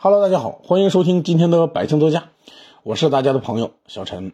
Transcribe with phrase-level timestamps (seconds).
[0.00, 2.28] Hello，大家好，欢迎收听今天的百姓座驾，
[2.84, 4.30] 我是大家的朋友小陈。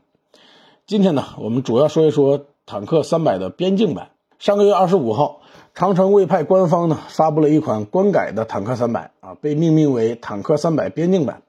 [0.87, 4.11] 今天呢，我们主要说一说坦克三百的边境版。
[4.39, 5.41] 上个月二十五号，
[5.75, 11.41] 长城卫派官方呢发布了一款官改的坦克三百啊，被命名为坦克三百边境版。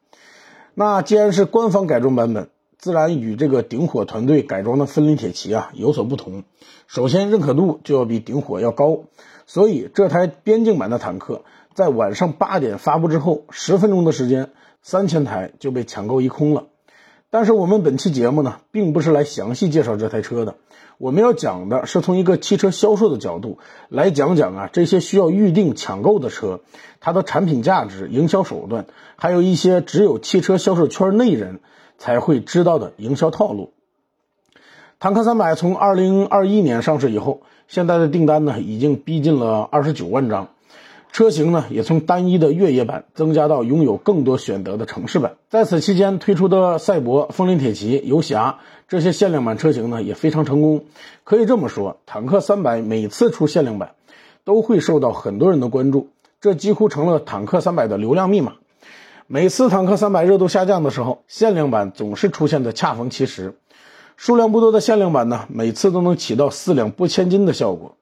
[0.74, 2.48] 那既然是官方改装版本，
[2.78, 6.46] 自然与这个顶火团队改装的分林铁骑啊有所不同。
[6.88, 9.00] 首先，认可度就要比顶火要高，
[9.46, 11.42] 所以这台边境版的坦克。
[11.76, 14.52] 在晚上八点发布之后，十分钟的时间，
[14.82, 16.68] 三千台就被抢购一空了。
[17.30, 20.56] 但是我们本期节目呢，并不是来详细介绍这台车的，
[20.98, 23.58] 我们要讲的是从一个汽车销售的角度
[23.90, 26.62] 来讲讲啊，这些需要预定抢购的车，
[27.02, 28.86] 它的产品价值、营销手段，
[29.18, 31.60] 还有一些只有汽车销售圈内人
[31.98, 33.74] 才会知道的营销套路。
[34.98, 40.48] 坦克三百从二零二一年上市以后，现在的订单呢，已经逼近了二十九万张。
[41.16, 45.38] 车型呢，也从单一的越野版增加到拥有更多选择的城市版。
[45.50, 50.84] 在此期间推出的赛博、风林铁骑、游侠这些限量版车型呢，也非常成功。
[51.24, 53.92] 可以这么说，坦克三百每次出限量版，
[54.44, 56.10] 都会受到很多人的关注，
[56.42, 58.56] 这几乎成了坦克三百的流量密码。
[59.26, 63.56] 每次坦克三百热度下降的时候，限量版总是出现的恰逢其时。
[64.18, 67.96] 数量不多的限量版呢，每次都能起到四两拨千斤的效果。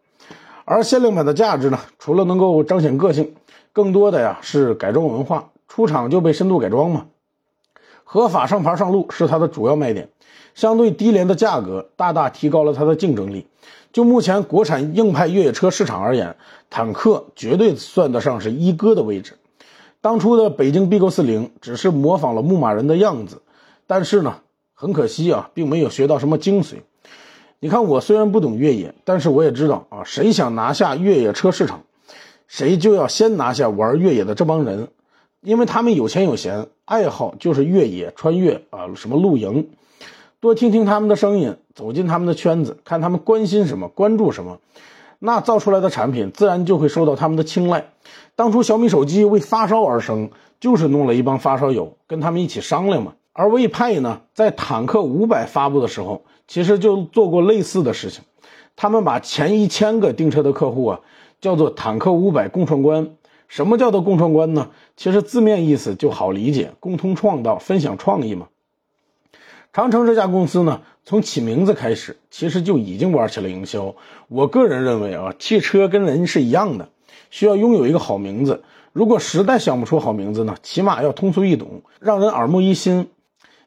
[0.66, 3.34] 而限量版的价值呢，除了能够彰显个性，
[3.74, 7.08] 更多的呀是改装文化，出厂就被深度改装嘛。
[8.04, 10.10] 合法上牌上路是它的主要卖点，
[10.54, 13.48] 相对低廉的价格大大提高了它的竞争力。
[13.92, 16.36] 就目前国产硬派越野车市场而言，
[16.70, 19.38] 坦克绝对算得上是一哥的位置。
[20.02, 23.42] 当初的北京 B 勾四零只是模仿了牧马人的样子，
[23.86, 24.38] 但是呢，
[24.74, 26.78] 很可惜啊，并没有学到什么精髓。
[27.64, 31.84] 你看，我虽然不懂越野，但是我也知道啊，谁想拿下越野车市场，
[32.46, 34.90] 谁就要先拿下玩越野的这帮人，
[35.40, 39.70] 因为他们有钱有闲，爱好就是越野穿越啊，什么露营。
[40.42, 44.60] 多听听他们的声音，走进他们的圈子，看他们关心什么，关注什么，
[45.20, 47.86] 那造出来的产品自然就会受到他们的青睐。
[48.36, 53.14] 当初小米手机为发烧而生，就是弄了一帮发烧友跟他们一起商量嘛。
[53.32, 56.24] 而魏派呢，在坦克五百发布的时候。
[56.54, 58.24] 其实就做过类似的事情，
[58.76, 61.00] 他们把前一千个订车的客户啊，
[61.42, 63.16] 叫做坦克五百共创官。
[63.48, 64.70] 什么叫做共创官呢？
[64.96, 68.50] 其实字面意思就好理解，共同创造、分享创意嘛。
[69.72, 73.96] 长城这家公司呢，从起名字开始，其实就已经玩起了营销。
[74.28, 76.90] 我个人认为啊，汽车跟人是一样的，
[77.32, 78.64] 需要拥有一个好名字。
[78.92, 83.08] 如果实在想不出好名字呢，起码要通俗易懂，让人耳目一新。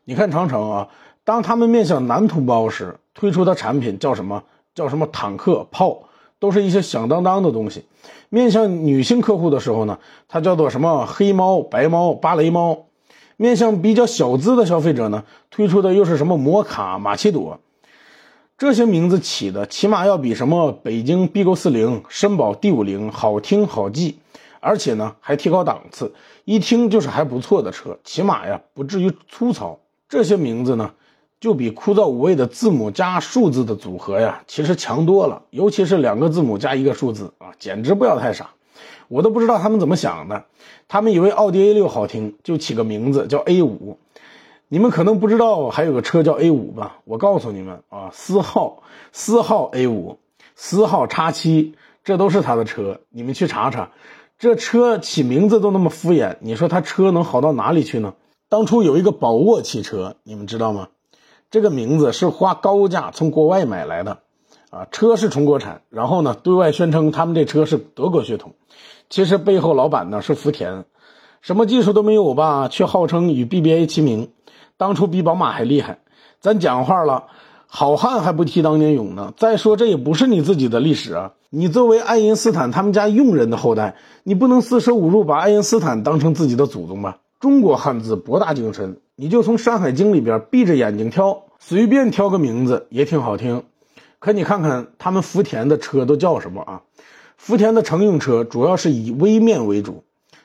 [0.05, 0.89] 你看长城啊。
[1.27, 4.45] 当他们面向男同胞时，推出的产品叫什么？
[4.77, 6.05] 叫什么坦克炮，
[6.39, 7.85] 都是一些响当当的东西。
[8.29, 9.99] 面向女性客户的时候呢，
[10.29, 12.85] 它叫做什么黑猫、白猫、芭蕾猫。
[13.37, 17.59] 面向比较小资的消费者呢，推出的又是什么摩卡、马奇朵。
[18.57, 24.21] 这些名字起的起码要比什么北京 B 勾四零、绅宝 D 五零好听好记，
[24.61, 26.15] 而且呢还提高档次，
[26.45, 29.81] 一听就是还不错的车，起码呀不至于粗糙。
[30.09, 30.93] 这些名字呢。
[31.41, 35.43] 就比枯燥无味的字母加数字的组合呀，其实强多了。
[35.51, 38.51] 尤其是两个字母加一个数字啊，简直不要太傻。
[39.09, 40.45] 我都不知道他们怎么想的。
[40.89, 43.99] 他们以为奥迪 A 六好听，就起个名字叫 A 五。
[44.69, 46.99] 你们可能不知道还有个车叫 A 五吧？
[47.05, 48.83] 我告诉你们啊，思浩、
[49.13, 50.19] 思浩 A 五、
[50.57, 53.01] 思浩叉七，这都是他的车。
[53.11, 53.91] 你们去查查，
[54.39, 58.15] 这车起名字都那么敷衍，你说他车能好到哪里去呢？
[58.49, 60.89] 当初有一个宝沃汽车，你们知道吗？
[61.57, 64.19] 这个名字是花高价从国外买来的，
[64.69, 68.53] 啊，车是中国产，然后呢，对外宣称他们这车是德国血统，
[69.09, 70.85] 其实背后老板呢是福田，
[71.41, 74.29] 什么技术都没有吧，却号称与 BBA 齐名，
[74.77, 76.01] 当初比宝马还厉害。
[76.41, 77.25] 咱讲话了，
[77.67, 79.33] 好汉还不提当年勇呢。
[79.39, 87.17] 再说这也不是你自己的历史啊，你作为爱因斯坦他们家佣人的后代，你不能四舍五入把爱因斯坦当成自己的祖宗吧？
[87.41, 91.45] 中国汉字博大精深，你就从《山海经》里边闭着眼睛挑。
[91.69, 93.65] 随便挑个名字也挺好听，
[94.21, 96.83] 可你看看他们福田的车都叫什么啊？
[97.37, 100.05] 福田的乘用车主要是以微面为主，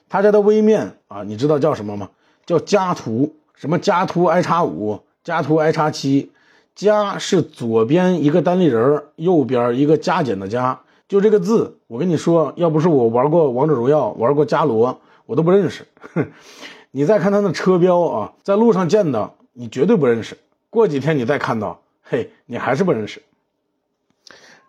[0.10, 2.10] 他家的微面啊，你知道叫什么吗？
[2.48, 6.32] 叫加图，什么加图 i 叉五、加图 i 叉七，
[6.74, 15.86] 加是左边一个单立人，右边一个加减的加，就这个字，我跟你说，要不是我玩过王者荣耀，玩过伽罗，我都不认识。
[16.90, 20.36] 你再看他的车标啊，在路上见到，你绝对不认识。
[20.72, 23.22] 过几天你再看到，嘿，你还是不认识。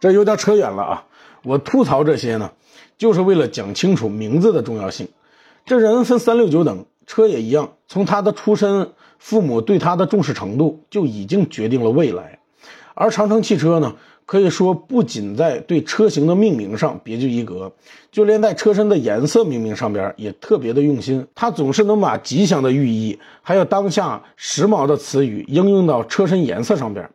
[0.00, 1.06] 这有点扯远了啊！
[1.44, 2.50] 我吐槽这些呢，
[2.99, 5.08] 就是为了讲清楚名字的重要性。
[5.64, 12.40] 这人分三六九等，车也一样，从他的出身，父母对他的重视程度就已经决定了未来。
[12.94, 17.70] 而长城汽车呢，可以说不仅在对车型的命名上别具一格，
[18.10, 21.26] 就连在车身的颜色命名上边也特别的用心。
[21.34, 27.08] 它总是能把吉祥的寓意，还有当下时髦的词语应用到车身颜色上边。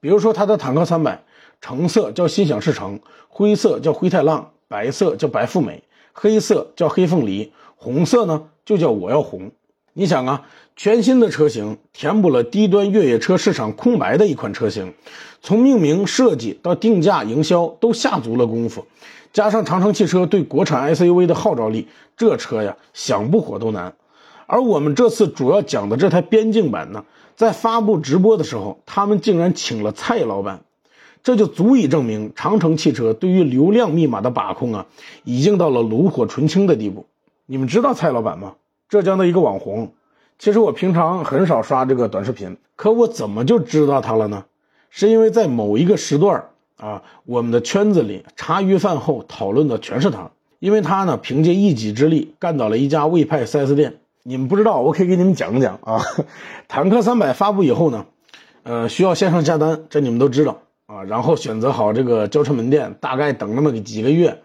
[0.00, 1.22] 比如说，它的坦克三百，
[1.60, 5.82] 橙色叫心想事成，灰色叫灰太狼，白色叫白富美，
[6.12, 9.50] 黑色叫黑凤梨，红色呢就叫我要红。
[9.96, 10.42] 你想啊，
[10.74, 14.92] 全新的车型填补了低端越野车市场空白的一款车型，
[15.40, 18.84] 从命名设计到定价营销都下足了功夫，
[19.32, 21.86] 加上长城汽车对国产 SUV 的号召力，
[22.16, 23.94] 这车呀想不火都难。
[24.48, 27.04] 而我们这次主要讲的这台边境版呢，
[27.36, 30.64] 在发布直播的时候，他们竟然请了蔡老板，
[31.22, 34.86] 这就足以证明长城汽车对于流量密码的把控啊，
[35.22, 37.06] 已经到了炉火纯青的地步。
[37.46, 38.54] 你们知道蔡老板吗？
[38.88, 39.92] 浙江的一个网红，
[40.38, 44.44] 其实我平常很少刷这个短视频，可我怎么就知道他了呢？
[44.90, 46.44] 是因为在某一个时段
[46.76, 53.96] 啊，我们的圈子里茶余饭后讨论的全是他，因为他呢凭借一己之力干倒了一家魏派 4S 店。
[54.22, 56.00] 你们不知道，我可以给你们讲讲啊。
[56.68, 58.06] 坦克三百发布以后呢，
[58.62, 61.02] 呃，需要线上下单，这你们都知道啊。
[61.02, 64.40] 然后选择好这个交车门店，大概等那么几个月。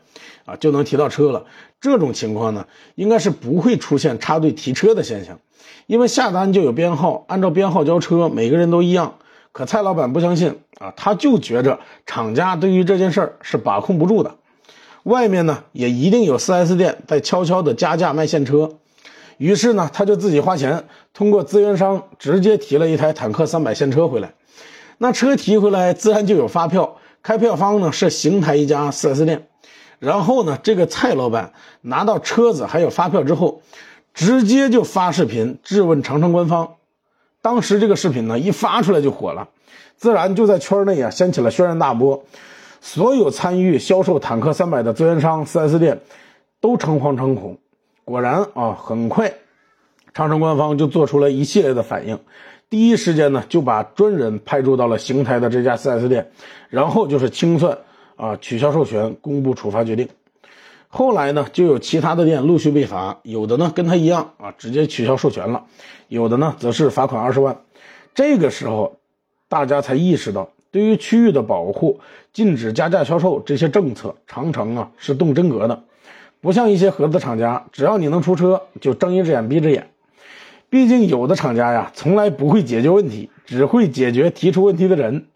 [0.49, 1.45] 啊，就能提到车了。
[1.79, 2.65] 这种情况呢，
[2.95, 5.39] 应该是不会出现插队提车的现象，
[5.85, 9.15] 因为下单就有编号，按照编号交车，每个人都一样。
[9.51, 14.35] 可蔡老板不相信啊，他就觉着厂家对于这件事儿是把控不住的，
[15.03, 18.77] 外面呢也一定有 4S 店在悄悄的加价卖现车。
[19.37, 24.33] 于是呢，他就自己花钱，通过资源商直接提了一台坦克三百现车回来。
[24.97, 29.48] 那车提回来，自然就有发票，开票方呢是邢台一家 4S 店。
[29.99, 33.61] 然后呢，这个蔡老板拿到车子还有发票之后，
[34.13, 36.75] 直接就发视频质问长城官方。
[37.41, 39.49] 当时这个视频呢一发出来就火了，
[39.97, 42.23] 自然就在圈内啊掀起了轩然大波。
[42.81, 45.99] 所有参与销售坦克三百的资源商、4S 店
[46.61, 47.57] 都诚惶诚恐。
[48.05, 49.33] 果然啊，很快
[50.13, 52.19] 长城官方就做出了一系列的反应，
[52.69, 56.31] 第一时间呢就把专人派驻到了邢台的这家 4S 店，
[56.69, 57.77] 然后就是清算。
[58.19, 58.37] 啊！
[58.41, 60.09] 取消授权，公布处罚决定。
[60.89, 65.63] 后来呢，就有其他的店陆续被罚，有的呢跟他一样啊，直接取消授权了；
[66.09, 67.61] 有的呢则是罚款二十万。
[68.13, 68.97] 这个时候，
[69.47, 72.01] 大家才意识到，对于区域的保护、
[72.33, 75.83] 禁止加价销售这些政策，长城啊是动真格的，
[76.41, 79.91] 不像一些合资厂家，只要你能出车，就睁一只眼闭一只眼。
[80.69, 85.27] 毕竟有的厂家呀，从来不会解决问题，只会解决提出问题的人，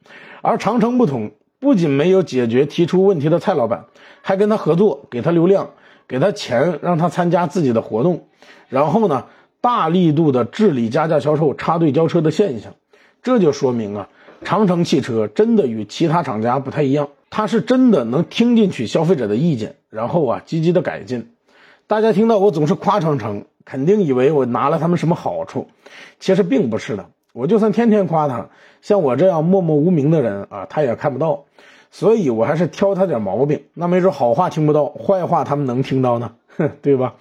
[0.41, 1.31] 而长城不同。
[1.63, 3.85] 不仅没有解决提出问题的蔡老板，
[4.21, 5.69] 还跟他合作，给他流量，
[6.09, 8.27] 给他钱，让他参加自己的活动，
[8.67, 9.27] 然后呢，
[9.61, 12.73] 大力度的治理加价销售、插队交车的现象。
[13.21, 14.09] 这就说明啊，
[14.43, 21.29] 长城汽车真的与其他厂家不太一样，他是真的能听进去消费者的意见，然后啊，积极的改进。
[21.87, 25.69] 大家听到我总是夸长城，肯定以为我拿了他们什么好处，
[26.19, 27.05] 其实并不是的。
[27.31, 28.49] 我就算天天夸他，
[28.81, 31.45] 像我这样默默无名的人啊，他也看不到。
[31.95, 37.13] 所以，我还是挑他点毛病，那没准好话听不到，坏话他们能听到呢，哼， 对吧？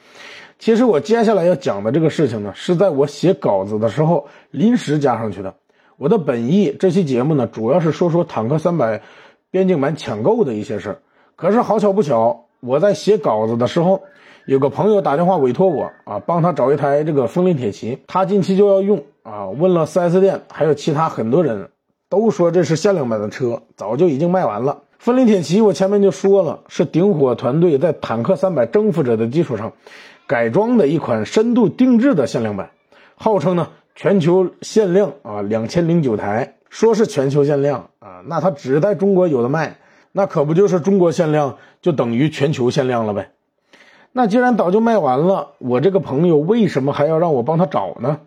[0.59, 5.55] 其实我接下来要讲的这个事情呢，是在我写稿子的时候临时加上去的。
[5.99, 9.03] 我的本意，这期节目呢，主要是说说坦克三百
[9.51, 10.99] 边境版抢购的一些事儿。
[11.37, 14.01] 可是好巧不巧，我在写稿子的时候，
[14.47, 21.69] 有个朋友打电话委托我啊，帮他找一台这个风林铁骑，他近期就要用啊，问了 4S 店，还有其他很多人。
[22.13, 24.83] 都说这是限量版的车，早就已经卖完了。
[24.99, 29.73] 芬林铁骑，我前面就说了，是顶火团队在坦克三百征服者的基础上
[30.27, 32.69] 改装的一款深度定制的限量版，
[33.15, 39.79] 号称呢全球限量啊两千零九台，说是全球限量啊，那它只在中国有的卖，
[40.13, 43.31] 那可不就是中国限量就等于全球限量了呗？
[44.13, 48.21] 那既然早就卖完了，我这个朋友为什么还要让我帮他找呢？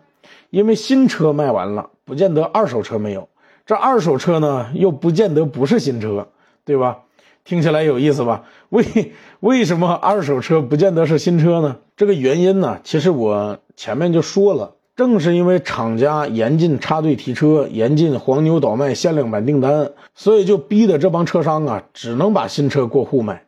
[0.50, 3.28] 因为新车卖完了，不见得二手车没有。
[3.66, 6.28] 这二手车呢，又不见得不是新车，
[6.64, 6.98] 对吧？
[7.44, 8.44] 听起来有意思吧？
[8.68, 11.78] 为为什么二手车不见得是新车呢？
[11.96, 23.42] 这个原因呢，其实我前面就说了，正是因为厂家严禁插队提车，严禁黄牛倒卖限量版订单，所以就逼得这帮车商啊，只能把新车过户卖。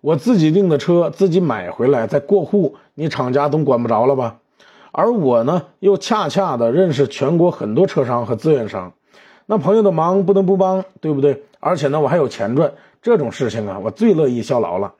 [0.00, 4.38] 我自己订的车，自己买回来再过户，你厂家总管不着了吧？
[4.92, 8.94] 而我呢，又恰恰的认识全国很多车商和资源商。
[9.50, 11.42] 那朋友的忙不能不帮，对不对？
[11.58, 14.92] 而且呢，我还有钱赚，这种事情啊，我最乐意效劳了。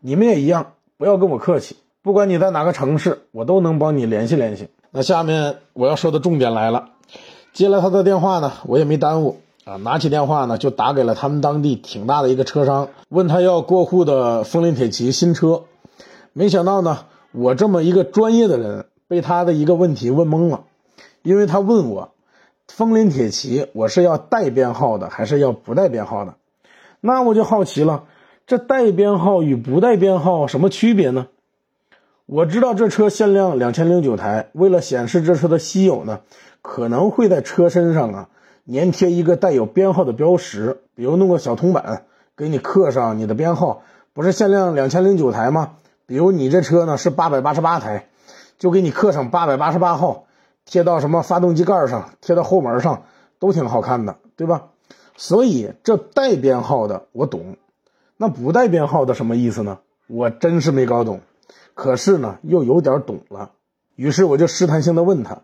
[0.00, 4.68] 你们也一样，不要跟我客气，不管你在哪个城市，我都能帮你联系联系。
[4.90, 6.90] 那下面我要说的重点来了，
[7.54, 15.62] 接了他的电话呢，我也没耽误啊，拿起电话呢就打给了他们当地挺大的一个车商，问他要过户的风林铁骑新车。
[16.34, 20.64] 没想到呢，我这么一个专业的人被他的一个问题问懵了，
[21.22, 22.12] 因为他问我，
[22.68, 26.34] 风林铁骑我是要带编号的还是要不带编号的？
[27.00, 28.04] 那我就好奇了，
[28.46, 31.28] 这带编号与不带编号什么区别呢？
[32.26, 36.20] 我知道这车限量两千零九台，为了显示这车的稀有呢，
[36.60, 38.28] 可能会在车身上啊
[38.70, 42.02] 粘贴一个带有编号的标识，比如弄个小铜板
[42.36, 43.82] 给你刻上你的编号。
[44.12, 45.72] 不是限量两千零九台吗？
[46.06, 48.08] 比如你这车呢是八百八十八台，
[48.58, 50.25] 就给你刻上八百八十八号，
[50.66, 53.04] 贴到什么发动机盖上，贴到后门上，
[53.38, 54.66] 都挺好看的，对吧？
[55.16, 57.56] 所以这带编号的我懂，
[58.18, 59.78] 那不带编号的什么意思呢？
[60.08, 61.20] 我真是没搞懂。
[61.74, 63.52] 可是呢，又有点懂了，
[63.94, 65.42] 于是我就试探性的问他：“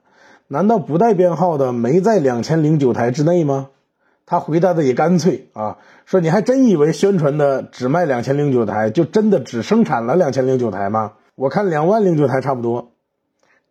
[0.48, 3.68] 难道不带编号的没在两千零九台之内吗？”
[4.24, 11.12] 他回答的也干脆啊，说：“你还真以为宣传的只卖两千零九台，就真的只生产了两千零九台吗？
[11.34, 12.92] 我看两万零九台差不多。”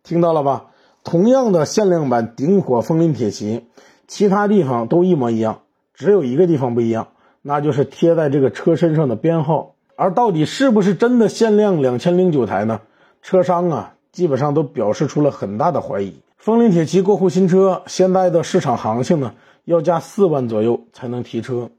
[0.04, 0.66] 听到了吧？
[1.04, 3.66] 同样的限量版顶火风林铁骑，
[4.06, 5.62] 其他地方都一模一样，
[5.94, 7.08] 只有一个地方不一样，
[7.42, 9.74] 那就是贴在这个车身上的编号。
[9.96, 12.80] 而到底是不是真的限量两千零九台呢？
[13.20, 16.14] 车商啊，基本上都表示出了很大的怀疑。
[16.36, 21.70] 风林铁骑过户新车，现在的市场行情呢，要加四万左右才能提车。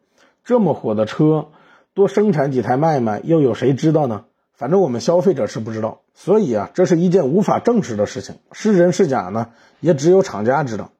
[0.45, 1.47] 这么火的车，
[1.93, 4.25] 多生产几台卖卖，又有谁知道呢？
[4.53, 5.99] 反正我们消费者是不知道。
[6.13, 9.49] 所以啊，这是一件无法证实的事情，是真是假呢？
[9.79, 10.91] 也只有厂家知道。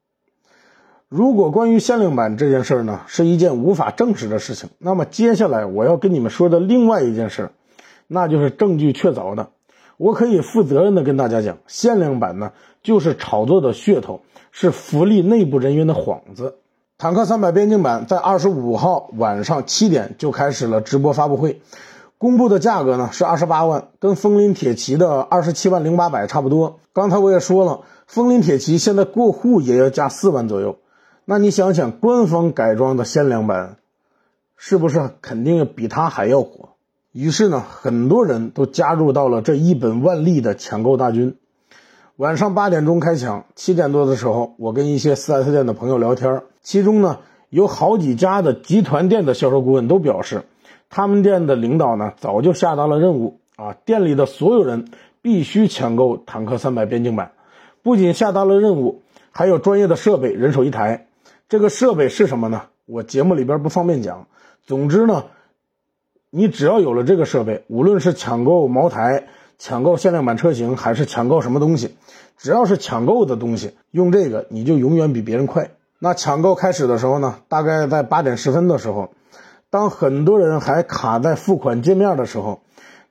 [1.08, 7.50] 如果关于限量版这件事儿呢，是一件无法证实的事情，那么接下来我要跟你们说的另外一件事，
[8.08, 9.50] 那就是证据确凿的。
[9.96, 12.50] 我可以负责任的跟大家讲，限量版呢
[12.82, 16.56] 就是炒作的噱头，是福利内部人员的幌子。
[16.98, 21.60] 坦克三百边境版在二十五号晚上七点就开始了直播发布会，
[22.24, 26.80] 公布的价格呢是二十八万，跟风林铁骑的二十七万零八百差不多。
[26.94, 30.78] 刚才我也说了，风林铁骑现在过户也要加四万左右。
[31.26, 33.76] 那你想想，官方改装的限量版，
[34.56, 36.70] 是不是肯定比它还要火？
[37.12, 41.36] 于是呢，很多人都加入到了这一本万利的抢购大军。
[42.16, 47.18] 晚上八点钟开抢，七点多的时候，我跟一些 4S 店的朋友聊天，其中呢
[47.50, 50.46] 有好几家的集团店的销售顾问都表示，
[50.94, 57.32] 他们店的领导呢早就下达了任务啊，店里的所有人必须抢购坦克三百边境版，
[57.82, 61.08] 不仅下达了任务，还有专业的设备，人手一台。
[61.48, 62.62] 这个设备是什么呢？
[62.86, 64.28] 我节目里边不方便讲。
[64.64, 65.24] 总之呢，
[66.30, 69.26] 你只要有了这个设备，无论是抢购茅台、
[69.58, 71.96] 抢购限量版车型，还是抢购什么东西，
[72.38, 75.72] 只要是抢购的东西，用这个你就永远比别人快。
[75.98, 79.10] 那抢购开始的时候呢，大概在八点十分的时候，
[79.74, 82.60] 当很多人还卡在付款界面的时候，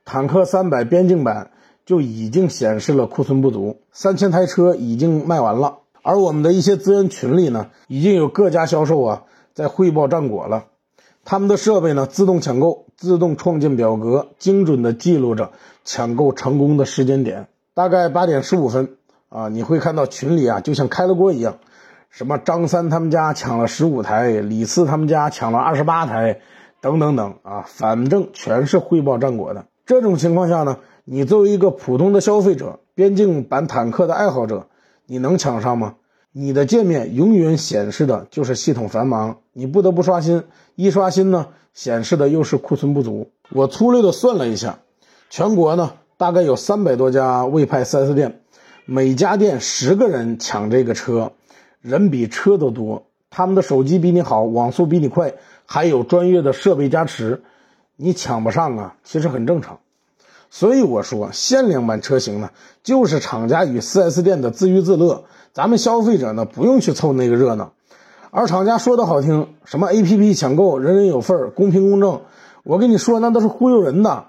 [0.06, 1.50] 坦克三百边境版
[1.84, 5.80] 就已经显示了库存不足，三千台车已经卖完了。
[6.02, 10.64] 而我们的一些资源群里呢，已经有各家销售啊在汇报战果了。
[11.26, 15.52] 他们的设备呢自动抢购，自动创建表格，精准的记录着
[15.84, 17.48] 抢购成功的时间点。
[17.74, 18.96] 大概八点十五分
[19.28, 21.58] 啊，你会看到群里啊就像开了锅一样，
[22.16, 26.38] 什么张三他们家抢了十五台，李四他们家抢了二十八台，
[26.80, 29.64] 等等等啊，反正全是汇报战果的。
[29.84, 34.68] 这种情况下呢，你作为一个普通的消费者，边境版坦克的爱好者。
[35.06, 35.96] 你能抢上吗？
[36.30, 40.44] 你的界面永远显示的就是系统繁忙，你不得不刷新。
[40.76, 43.32] 一刷新呢，显示的又是库存不足。
[43.50, 44.78] 我粗略的算了一下，
[45.30, 48.40] 全国呢大概有三百多家魏派 4S 店，
[48.84, 51.32] 每家店十个人抢这个车，
[51.84, 53.04] 人比车都多。
[53.28, 55.34] 他们的手机比你好，网速比你快，
[55.66, 57.42] 还有专业的设备加持，
[57.96, 59.80] 你抢不上啊，其实很正常。
[60.48, 62.48] 所以我说，限量版车型呢，
[62.82, 67.72] 就是厂家与 4S 店的自娱自乐，咱们消费者呢不用去凑那个热闹。
[68.30, 72.22] 而厂家说的好听，什么 APP 抢购，人人有份，公平公正，
[72.62, 74.28] 我跟你说，那都是忽悠人的。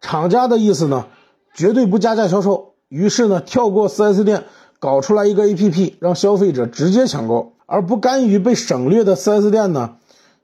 [0.00, 1.06] 厂家的意思呢，
[1.54, 4.44] 绝对不加价销售，于是呢，跳过 4S 店，
[4.82, 9.94] 搞出来一个 APP，让消费者直接抢购，而不甘于被省略的 4S 店呢，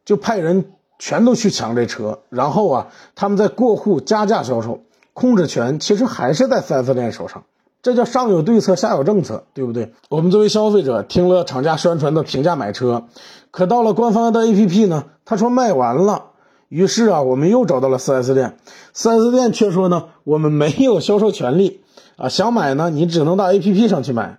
[0.04, 0.66] 就派人
[0.96, 4.84] 全都去抢这车，然后啊，他们再过户加价销售。
[5.12, 7.42] 控制权其实还是在 4S 店手上，
[7.82, 9.92] 这叫上有对策，下有政策，对不对？
[10.08, 13.08] 我们作为消费者听了厂家宣传的平价买车，
[13.50, 16.26] 可到了官方的 APP 呢，他说卖完了，
[16.68, 18.56] 于是啊，我们又找到了 4S 店
[18.94, 21.80] ，4S 店却说呢，我们没有销售权利
[22.16, 24.38] 啊，想买呢，你只能到 APP 上去买。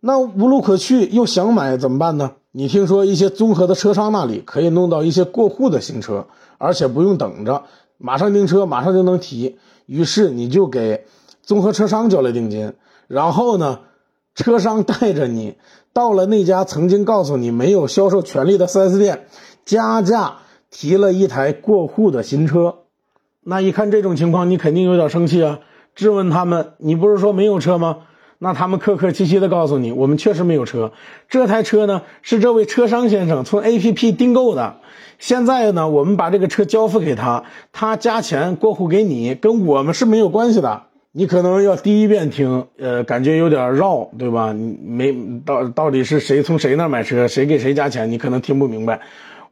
[0.00, 2.32] 那无路可去，又想买怎么办呢？
[2.52, 6.26] 你听说一些综合的车商那里可以弄到一些过户的新车，
[6.58, 7.64] 而且不用等着，
[7.98, 9.56] 马上订车，马上就能提。
[9.86, 11.04] 于是你就给
[11.42, 12.74] 综合车商交了定金，
[13.08, 13.80] 然后呢，
[14.34, 15.56] 车商带着你
[15.92, 19.26] 到了那家曾经告诉你没有销售权利的 4S 店，
[19.64, 20.36] 加价
[20.70, 22.76] 提了一台过户的新车。
[23.42, 25.60] 那一看这种情况，你肯定有点生气啊，
[25.94, 27.98] 质问他们：“你不是说没有车吗？”
[28.38, 30.92] 那他们客客气气的告诉你，我们确实没有车。
[31.30, 34.76] 这台车呢是这位车商先生从 APP 订购的。
[35.18, 40.82] 现在呢，我们把这个车交付给他，他加钱过户给你，跟我们是没有关系的。
[41.12, 44.52] 你可能要第一遍听，呃，感觉有点绕，对吧？
[44.52, 49.00] 你没到到底是谁从谁那买车，谁给谁加钱，你可能听不明白。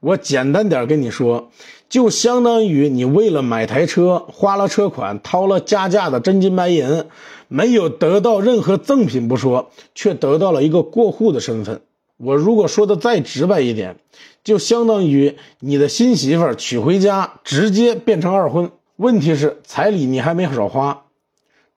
[0.03, 1.49] 我简单点跟你说，
[1.89, 7.05] 就相当于你为了买台车，花了车款，掏了加价的真金白银。
[7.47, 11.83] 没有得到任何赠品不说，却得到了一个过户的身份。
[12.17, 13.95] 我如果说的再直白一点，
[14.43, 18.73] 就相当于你的新媳妇娶回家，直接变成二婚。
[18.97, 21.05] 问题是彩礼你还没少花，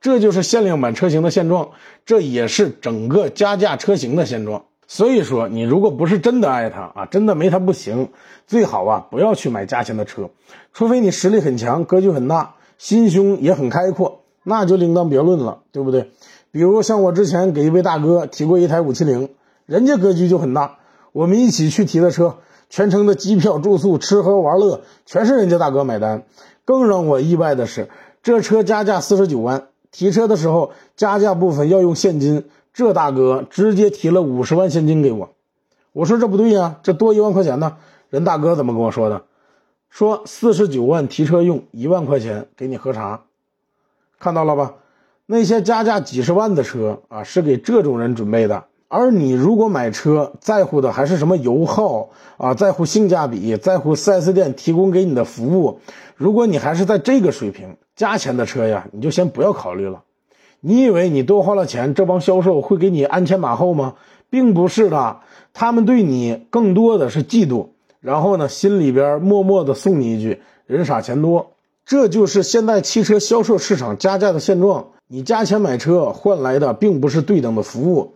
[0.02, 1.70] 这就是限量版车型的现状，
[2.08, 4.66] 这也是整个加价车型的现状。
[4.88, 8.10] 所以说，你如果不是真的爱他啊，真的没他不行，
[8.48, 10.30] 最好啊不要去买价钱的车，
[10.74, 14.22] 除非你实力很强，格局很大，心胸也很开阔。
[14.44, 16.12] 那就另当别论了，对不对？
[16.52, 19.30] 比如像我之前给一位大哥提过一台五七零，
[19.66, 20.78] 人家格局就很大，
[21.14, 22.36] 我们一起去提的车，
[22.70, 26.24] 全程的机票、住宿、吃喝玩乐全是人家大哥买单。
[26.64, 27.90] 更让我意外的是，
[28.22, 32.46] 这车加价四十九万，提车的时候加价部分要用现金，
[32.76, 35.30] 这大哥直接提了五十万现金给我。
[35.94, 37.78] 我说这不对呀，这多一万块钱呢。
[38.10, 39.24] 人大哥怎么跟我说的？
[39.90, 43.22] 说四十九万提车用，一万块钱给你喝茶。
[44.20, 44.74] 看到了吧？
[45.26, 48.66] 那些加价几十万的车啊，是给这种人准备的。
[48.90, 55.80] 而你如果买车，在乎的还是什么油耗啊，在乎性价比，在乎 4S 店提供给你的服务。
[56.18, 60.04] 如果你还是在这个水平，加钱的车呀，你就先不要考虑了。
[60.60, 63.96] 你以为你多花了钱，这帮销售会给你鞍前马后吗？
[64.30, 65.20] 并不是的，
[65.54, 67.68] 他们对你更多的是嫉妒，
[68.02, 71.52] 然后呢，心里边默默的送你一句：人傻钱多。
[71.86, 74.88] 这就是现在汽车销售市场加价的现状。
[75.08, 78.14] 你加钱买车换来的并不是对等的服务。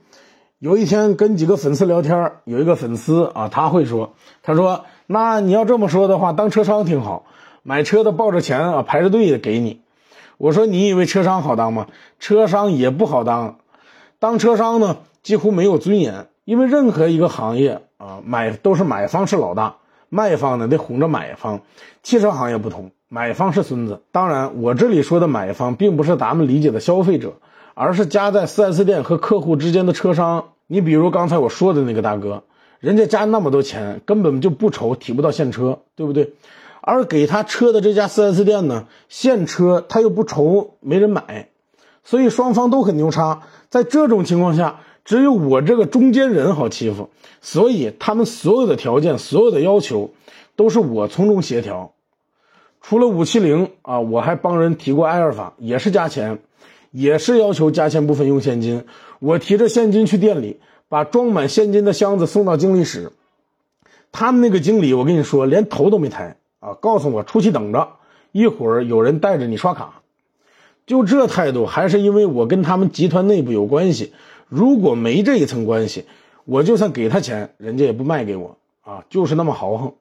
[0.58, 7.26] 有一天跟几个粉丝聊天，有一个粉丝啊，他会说：“他说，那你要这么说的话，当车商挺好，
[7.62, 9.82] 买车的抱着钱啊排着队的给你。”
[10.40, 11.86] 我说：“你以为车商好当吗？
[12.18, 13.60] 车商也不好当。
[14.18, 19.76] 当车商呢，几乎没有尊严，因为任何一个行业啊，买都是买方是老大，
[20.10, 21.62] 卖方呢得哄着买方。
[22.02, 27.34] 汽车行业不同。”买方是孙子，当然，我这里说的买方，并不是咱们理解的消费者，
[27.74, 30.50] 而是夹在 4S 店和客户之间的车商。
[30.68, 32.44] 你比如刚才我说的那个大哥，
[32.80, 36.34] 人家加那么多钱，根本就不愁提不到现车，对不对？
[36.82, 41.50] 而给他车的这家 4S 店呢，现车他又不愁没人买，
[42.04, 43.44] 所以双方都很牛叉。
[43.70, 47.10] 在这种情况下，只有我这个中间人好欺负，
[47.42, 50.12] 所以他们所有的条件、所有的要求，
[50.56, 51.94] 都是我从中协调。
[52.82, 56.40] 除了五七零啊，我还帮人提过埃尔法，也是加钱，
[56.92, 58.86] 也是要求加钱部分用现金。
[59.20, 63.12] 我提着现金去店里，把装满现金的箱子送到经理室。
[64.12, 67.90] 他们那个经理，我跟你说，连头都没抬啊，告诉我出去等着，
[68.32, 70.02] 一会儿有人带着你刷卡。
[70.86, 74.14] 就这态度，还是因为我跟他们集团内部有关系。
[74.48, 76.06] 如果没这一层关系，
[76.46, 79.94] 我就算给他钱，人家也不卖给我啊，就是那么豪横。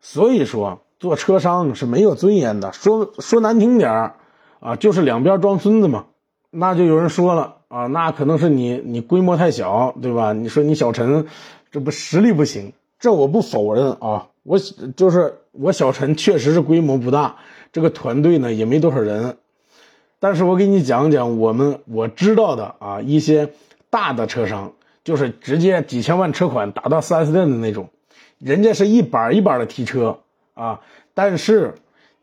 [0.00, 0.80] 所以说。
[1.00, 4.12] 做车商是没有尊严的，说说难听点，
[4.60, 6.06] 啊，就是两边装孙子嘛。
[6.50, 10.32] 那就有人说了啊，那可能是你你规模太小，对吧？
[10.32, 11.26] 你说你小陈，
[11.70, 14.28] 这不实力不行，这我不否认啊。
[14.42, 14.58] 我
[14.96, 17.36] 就是我小陈确实是规模不大，
[17.72, 19.36] 这个团队呢也没多少人。
[20.20, 23.52] 但是我给你讲讲我们我知道的啊一些
[23.90, 27.88] 大的车商，就是直接几千万车款打到 4S 店的那种，
[28.38, 30.20] 人家是一板一板的提车。
[30.54, 30.78] 啊！
[31.14, 31.74] 但是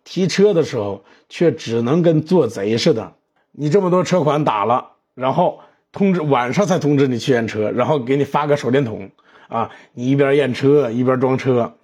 [0.05, 3.11] 提车的时候却只能跟做贼似的。
[3.51, 5.59] 你这么多车款打了，然后
[5.91, 9.11] 通知晚上才通知你去验车，然后给你发个手电筒
[9.51, 9.69] 啊！
[9.93, 11.75] 你一边验车一边装车。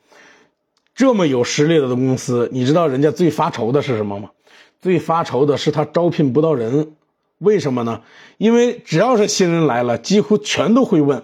[0.96, 4.32] 这么有实力的公司，你知道人家最发愁的是什么吗？
[4.80, 6.94] 最发愁的是他招聘不到人。
[7.40, 8.02] 为什么呢？
[8.38, 11.24] 因为只要是新人来了，几乎全都会问：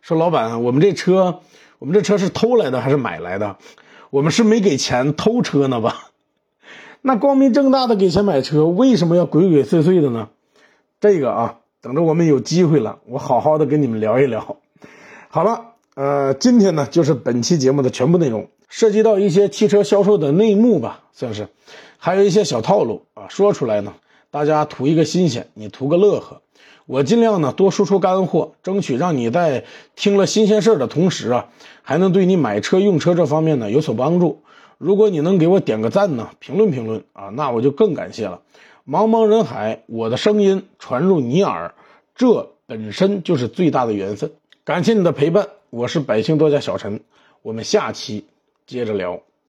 [0.00, 1.40] 说老板，我们这车，
[1.78, 3.56] 我们这车是偷来的还是买来的？
[4.10, 6.10] 我们是没给钱偷车呢吧？
[7.02, 10.28] 那光明正大的给钱买车，为什么要鬼鬼祟祟的呢？
[11.00, 14.56] 这个啊，等着我们有机会了，我好好的跟你们聊一聊。
[15.28, 15.69] 好了，
[16.00, 21.46] 呃，今天呢就是本期节目的全部内容，涉及到一些汽车销售的内幕吧，算是，
[21.98, 23.92] 还有一些小套路啊，说出来呢，
[24.30, 26.40] 大家图一个新鲜，你图个乐呵。
[26.86, 31.48] 我尽量呢多输出干货，争取让你在听了新鲜事儿的同时啊，
[31.82, 34.42] 还能对你买车用车这方面呢有所帮助。
[34.78, 38.40] 如果你能给我点个赞呢，评论评论啊，那我就更感谢了。
[38.88, 41.74] 茫茫人海，我的声音传入你耳，
[42.16, 44.32] 这本身就是最大的缘分。
[44.64, 47.00] 感谢你的陪伴，我是百姓作家小陈，
[47.42, 48.24] 我们下期
[48.66, 49.22] 接着聊。